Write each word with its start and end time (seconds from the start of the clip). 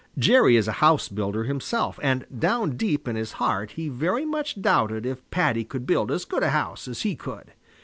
Jerry 0.17 0.55
is 0.57 0.67
a 0.67 0.71
house 0.81 1.09
builder 1.09 1.43
himself, 1.43 1.99
and 2.01 2.25
down 2.35 2.75
deep 2.75 3.07
in 3.07 3.15
his 3.15 3.33
heart 3.33 3.73
he 3.73 3.87
very 3.87 4.25
much 4.25 4.59
doubted 4.59 5.05
if 5.05 5.29
Paddy 5.29 5.63
could 5.63 5.85
build 5.85 6.11
as 6.11 6.25
good 6.25 6.41
a 6.41 6.49
house 6.49 6.87
as 6.87 7.03
he 7.03 7.15
could. 7.15 7.51